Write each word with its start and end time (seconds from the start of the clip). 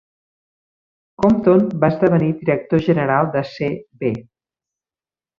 Compton 1.23 1.67
va 1.83 1.89
esdevenir 1.93 2.29
director 2.39 2.81
general 2.87 3.29
de 3.35 3.43
C. 3.53 3.69
B. 4.05 4.11